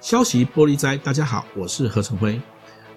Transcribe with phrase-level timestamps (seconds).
[0.00, 2.38] 消息玻璃斋，大家好，我是何成辉。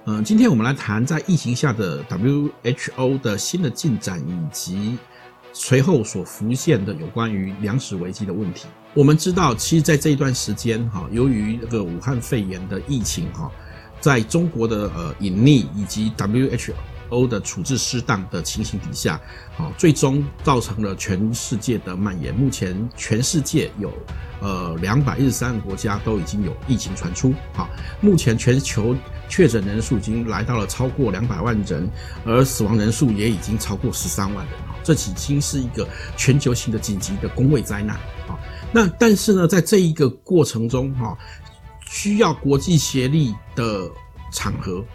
[0.05, 4.97] 嗯，今天我们来谈在疫情下的 WHO 的新的进展，以及
[5.53, 8.67] 随后所浮现的有关于粮食危机的问题。
[8.93, 13.51] 我们知道，其实，在这一段时间，哈，由于这个武汉肺炎的疫情，哈，
[13.99, 16.73] 在中国的呃隐匿以及 WHO
[17.09, 19.19] 欧的处置失当的情形底下，
[19.55, 22.33] 好，最终造成了全世界的蔓延。
[22.33, 23.91] 目前，全世界有
[24.41, 27.69] 呃两百一十三个国家都已经有疫情传出，好，
[28.01, 28.95] 目前全球。
[29.27, 31.89] 确诊人数已经来到了超过两百万人，
[32.25, 34.77] 而死亡人数也已经超过十三万人啊！
[34.83, 37.95] 这已经是一个全球性的紧急的公卫灾难
[38.27, 38.37] 啊！
[38.71, 41.17] 那但是呢，在这一个过程中哈，
[41.87, 43.89] 需要国际协力的
[44.31, 44.85] 场合，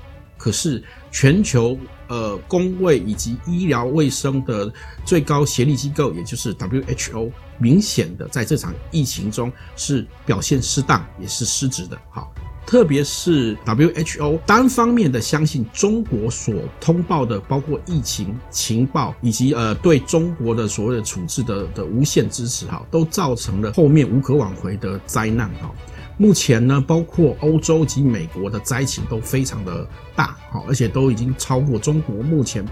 [0.40, 4.72] 可是全球呃公卫以及医疗卫生的
[5.04, 12.00] 最高协力机构，也就是 WHO，明显的在这场疫情中是表现失当，也是失职的。
[12.08, 12.32] 好。
[12.66, 25.74] 特别是 WHO 单方面的相信中国所通报的，包括疫情情报以及呃对中国的所谓的处置的的无限支持哈，都造成了后面无可挽回的灾难哈。
[26.20, 32.62] 目前呢，包括欧洲及美国的灾情都非常的大好，而且都已经超过中国目前。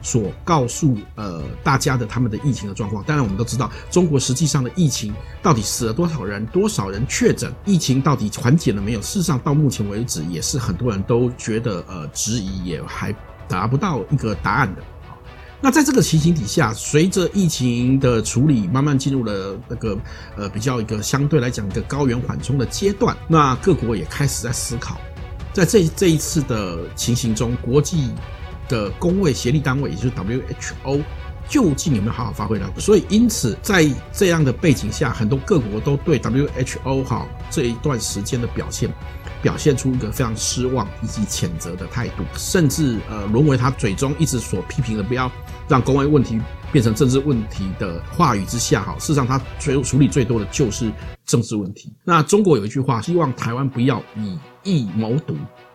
[0.00, 9.00] 所告诉呃大家的他们的疫情的状况，当然我们都知道中国实际上的疫情到底死了多少人，多少人确诊，疫情到底缓解了没有？
[9.00, 13.12] 事实上到目前为止也是很多人都觉得呃质疑，也还
[13.48, 14.82] 达不到一个答案的。
[15.60, 19.98] 那在这个情形底下，随着疫情的处理慢慢进入了那个
[20.36, 25.00] 呃比较一个相对来讲一个高原缓冲的阶段，那各国也开始在思考，
[25.52, 28.10] 在这这一次的情形中，国际。
[28.68, 31.00] 的公卫协力单位，也就是 WHO，
[31.48, 32.70] 究竟有没有好好发挥呢？
[32.76, 38.90] 所以，因此，在这样的背景下，很多各国都对 WHO 哈这一段时间的表现，
[39.42, 45.30] 表现出一个非常失望以及谴责的态度，甚至呃沦为他嘴中一直所批评的，不要
[45.68, 46.40] 让公卫问题
[46.72, 48.94] 变成政治问题的话语之下哈。
[48.98, 50.92] 事实上，他最处理最多的就是
[51.24, 51.92] 政治问题。
[52.04, 55.34] 那中国有一句话，希望台湾不要以疫谋独。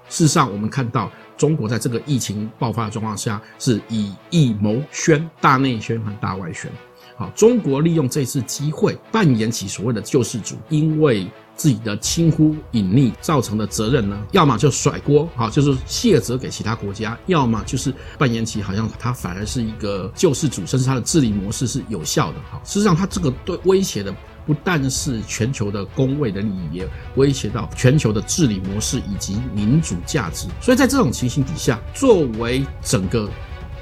[0.10, 1.12] 事实上，我们看到。
[1.36, 6.72] 中国在这个疫情爆发的状况下，是以疫谋宣，大内宣和大外宣。
[7.18, 22.38] 好，中国利用这次机会扮演起所谓的救世主，因为自己的轻忽隐匿造成的责任呢，要么就甩锅，好，就是卸责给其他国家；要么就是扮演起好像他反而是一个救世主，甚至他的治理模式是有效的。
[22.50, 24.14] 好，事实上他这个对威胁的。
[24.46, 30.50] 不但是全球的公卫的利益，也威胁到全球的治理模式以及民主价值。
[30.60, 33.30] 所以在这种情形底下，作为整个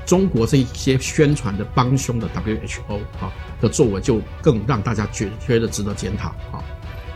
[0.06, 6.62] 中国这一些宣传的帮凶的 WHO 啊的作为，就更让大家觉觉得值得检讨啊。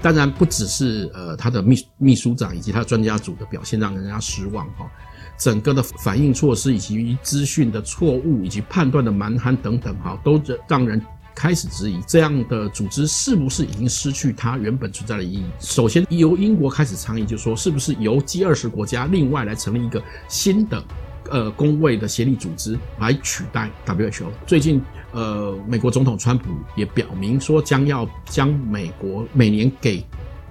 [0.06, 4.88] 当然，不只是呃他的秘秘书长以及他的专家组的表现让人家失望哈，
[5.36, 11.02] 整个的反应措施以及资讯的错误以及判断的蛮横等等哈，都让人。
[11.38, 15.44] 开始质疑这样的组织是不是已经失去它原本存在的意义。
[15.60, 20.82] 首先，由英国开始倡议，就说是不是由 G 二十国家另外来成立一个新的
[21.30, 24.26] 呃公卫的协力组织来取代 WHO。
[24.46, 24.82] 最近，
[25.12, 30.06] 呃，美国总统川普也表明说，将要将美国每年给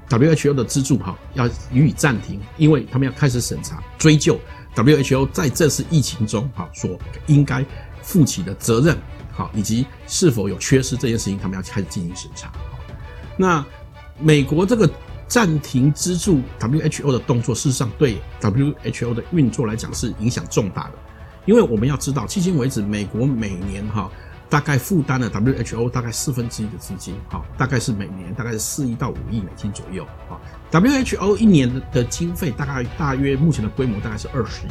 [0.08, 4.38] WHO 的资助哈要予以暂停，因为他们要开始审查追究
[4.74, 7.64] WHO 在这次疫情中哈所应该
[8.02, 8.96] 负起的责任。
[9.32, 12.52] 好，以及是否有缺失这件事情，他们要开始进行审查。
[13.36, 13.64] 那
[14.20, 14.88] 美国这个
[15.26, 20.92] 暂停资助 WHO 的动作，事实上对 WHO 的运作来讲是影响重大的，
[21.46, 24.10] 因为我们要知道，迄今为止，美国每年哈
[24.48, 30.06] 大概负担了 WHO 大概四分之一的资金，哈，大概是每年大概是四亿到五亿美金左右。
[30.28, 30.40] 哈
[30.70, 34.70] ，WHO 一年的的经费大概大约目前的规模大概是二十亿。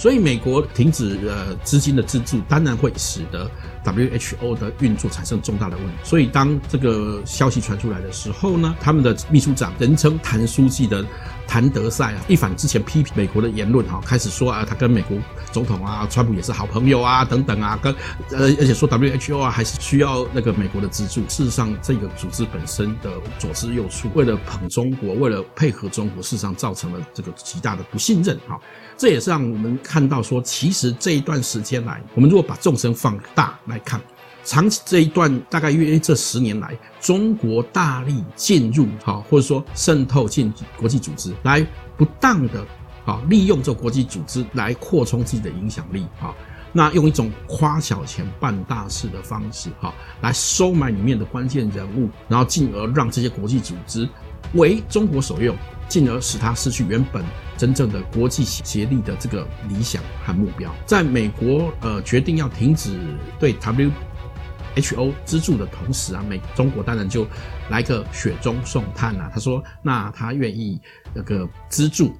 [0.00, 3.46] 所以，美国停止呃资金的资助，当然会使得
[3.84, 5.92] WHO 的运作产生重大的问题。
[6.02, 11.04] 所以，当这个消息传出来的时候呢，他们的秘书长，人称“谭书记”的
[11.46, 15.18] 谭德赛啊，一反之前批评美国的言论哈，开始说啊，他跟美国
[15.52, 17.94] 总统啊，川普也是好朋友啊，等等啊，跟
[18.30, 21.20] 呃，而且说 WHO 啊，还是需要那个美国的资助。
[21.28, 28.58] 事实上，这个组织本身的左支右绌，为了捧中国，为了配合中国，事实上造成了这个极大的不信任哈。
[28.96, 34.00] 这也是让我们看到说，其实这一段时间来，我们如果把纵深放大来看，
[34.44, 41.66] 长期这一段大概约这十年来，中国大力进入哈，或者说渗透进国际组织，来
[41.96, 42.64] 不当的
[43.04, 46.32] 啊利用这国际组织来扩充自己的影响力啊，
[46.72, 54.08] 那用一种花小钱办大事的方式，哈，来收买里面的关键人物，然后进而让这些国际组织
[54.54, 55.56] 为中国所用，
[55.90, 57.22] 进而使他失去原本
[57.58, 60.72] 真正的国际协力的这个理想和目标。
[60.86, 62.98] 在美国呃决定要停止
[63.38, 67.26] 对 WHO 资助的同时啊，美中国当然就
[67.70, 70.80] 来个雪中送炭啊，他说，那他愿意
[71.12, 72.14] 那个资助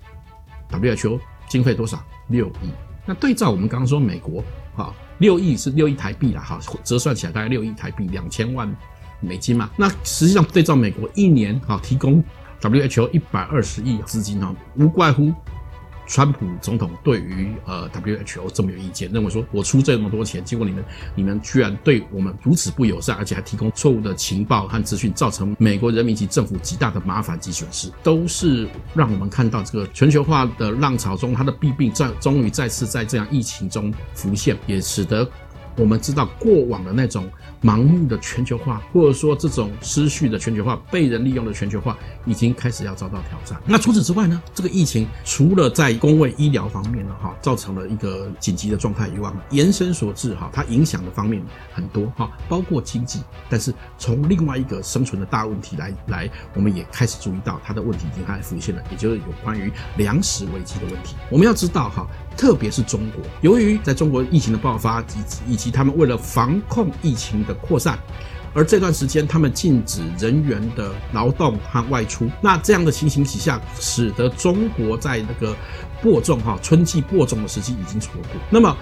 [0.69, 2.05] WHO 经费多少？
[2.27, 2.71] 六亿。
[3.07, 4.45] 那对照我们刚刚说美国，
[4.75, 8.69] 哈，六亿是六亿台币啦，哈，折算起来大概六亿台币，两千万
[9.21, 9.71] 美金嘛。
[9.77, 12.23] 那实际上对照美国一年，哈，提供
[12.61, 15.33] WHO 一百二十亿资金啊，无怪乎。
[16.07, 20.85] 川普总统对于呃 WHO 这么有意见，认为说我出这么多钱，结果你们
[21.15, 35.25] 你们居然对我们如此不友善，而且还提供错误的情报和资讯，造成美国人民及政府极大的麻烦及损失，都是让我们看到这个全球化的浪潮中，它的弊病在终于再次在这样疫情中浮现，也使得
[35.77, 37.29] 我们知道过往的那种。
[37.63, 41.95] 盲目的全球化，或者说这种失序的全球化、被人利用的全球化，
[42.25, 43.61] 已经开始要遭到挑战。
[43.67, 44.43] 那除此之外呢？
[44.55, 53.21] 这个疫情除了在公卫医疗方面呢，哈，造成了一个紧急的状态以外，延伸所致，哈，它影响的方面很多，哈，包括经济。
[53.51, 61.15] 但是从另外一个生存的大问题来来，我们也开始注意到它的问题已经开始浮现了，也就是有关于粮食危机的问题。
[61.31, 62.07] 我们要知道，哈。
[62.37, 67.99] 特别是中国，由于在中国疫情的爆发以以及他们为了防控疫情的扩散，
[68.55, 72.31] 而这段时间他们禁止人员的劳动和外出。
[72.41, 75.55] 那这样的情形底下，使得中国在那个
[76.03, 78.41] 播种哈春季播种的时机已经错过。
[78.49, 78.75] 那么，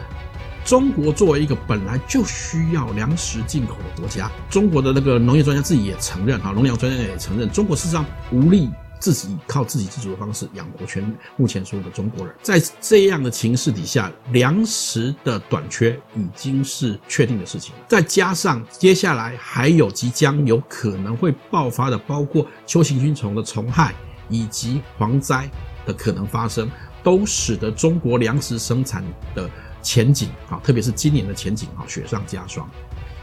[0.64, 8.70] 中国作为一个本来就需要粮食进口的国家，中国的那个农业专家自己也承认哈，农粮专家也承认，中国事实上无力。
[8.98, 17.74] 自己靠自给自足的方式养活全目前所有的中国人，在这样的情势底下，粮食的短缺已经是确定的事情。
[17.86, 23.94] 再加上接下来还有即将有可能会爆发的，包括秋行军虫的虫害
[24.28, 25.48] 以及蝗灾
[25.86, 26.70] 的可能发生，
[27.02, 29.04] 都使得中国粮食生产
[29.34, 29.48] 的
[29.82, 32.68] 前景啊，特别是今年的前景啊，雪上加霜。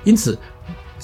[0.04, 0.38] 因此。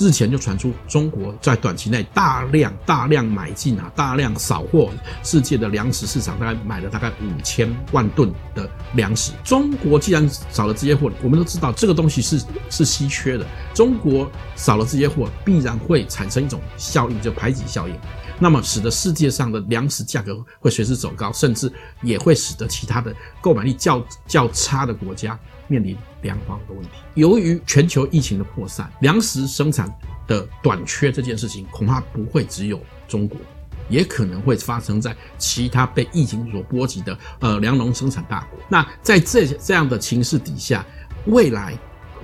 [0.02, 4.90] 日前就传出中国在短期内大量大量买进啊，大量扫货
[5.24, 9.32] 世界的粮食市场，大概买了大概五千万吨的粮食。
[9.44, 13.46] 中国既然扫了这些货，我们都知道这个东西是是稀缺的。
[13.76, 17.96] 中国扫了这些货，必然会产生一种效应，就排挤效应，
[18.40, 21.72] 那么使得世界上的粮食价格会随之走高，甚至
[22.02, 25.38] 也会使得其他的购买力较较差的国家。
[25.72, 26.90] 面临粮荒的问题。
[27.16, 29.90] 由于全球疫情的扩散，粮食生产
[30.28, 32.78] 的短缺这件事情，恐怕不会只有
[33.08, 33.40] 中国，
[33.88, 38.60] 也可能会发生在其他被疫情所波及的呃粮农生产大国。
[38.68, 40.86] 那在这这样的情势底下，
[41.28, 41.74] 未来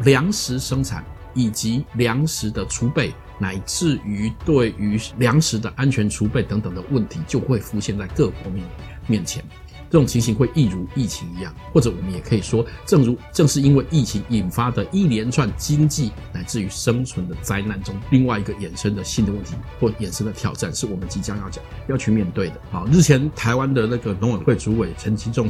[0.03, 1.01] 粮食生产
[1.33, 8.65] 以及粮食的储备，乃至于对于粮食的安全储备等等的问题，就会浮现在各国面
[9.07, 9.43] 面前。
[9.89, 22.55] 这种情形会一如疫情一样，或者我们也可以说，正如正是因为疫情引发的一连串经济乃至于生存的灾难中，另外一个衍生的新的问题或衍生的挑战，是我们即将要讲要去面对的。
[22.71, 25.49] 好，日前台湾的那个农委会主委陈其仲，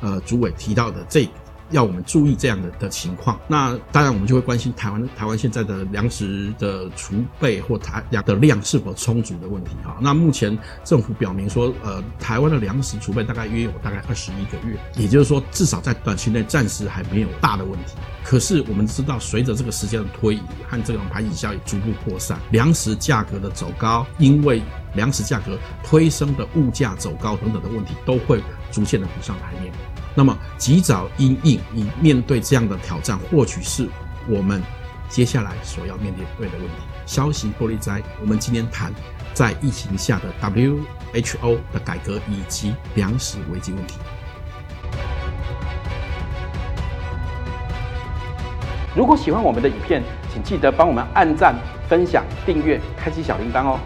[0.00, 1.28] 呃，主委提到的这。
[1.70, 9.96] 要我们注意这样的的情况，那当然我们就会关心台湾台湾现在的粮食的储备或台粮的量是否充足的问题哈。
[10.00, 17.94] 那目前政府表明说，呃，台湾的粮食储备大概约有大概二十一个月，也就是说至少在短期内暂时还没有大的问题。
[18.22, 24.62] 可是我们知道，随着这个时间的推移和这种排挤效应逐步扩散，粮食价格的走高，因为
[24.94, 29.72] 粮食价格推升的物价走高等等的问题，都会逐渐的浮上台面。
[30.14, 33.88] 那么，及早因应，以面对这样的挑战，或许是
[34.28, 34.62] 我们
[35.08, 36.74] 接下来所要面对的问题。
[37.04, 38.92] 消息玻璃斋，我们今天谈
[39.32, 43.98] 在疫情下的 WHO 的改革以及粮食危机问题。
[48.96, 50.00] 如果喜欢我们的影片，
[50.32, 51.56] 请记得帮我们按赞、
[51.88, 53.80] 分享、订阅、开启小铃铛哦。